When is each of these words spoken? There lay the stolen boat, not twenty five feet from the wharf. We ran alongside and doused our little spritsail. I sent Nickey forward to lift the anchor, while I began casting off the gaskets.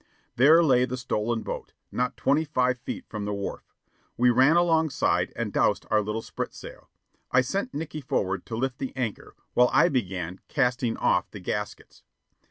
There 0.35 0.63
lay 0.63 0.85
the 0.85 0.97
stolen 0.97 1.43
boat, 1.43 1.73
not 1.91 2.17
twenty 2.17 2.43
five 2.43 2.79
feet 2.79 3.05
from 3.07 3.25
the 3.25 3.35
wharf. 3.35 3.75
We 4.17 4.31
ran 4.31 4.55
alongside 4.55 5.31
and 5.35 5.53
doused 5.53 5.85
our 5.91 6.01
little 6.01 6.23
spritsail. 6.23 6.87
I 7.31 7.41
sent 7.41 7.71
Nickey 7.75 8.01
forward 8.01 8.43
to 8.47 8.55
lift 8.55 8.79
the 8.79 8.95
anchor, 8.95 9.35
while 9.53 9.69
I 9.71 9.89
began 9.89 10.39
casting 10.47 10.97
off 10.97 11.29
the 11.29 11.39
gaskets. 11.39 12.01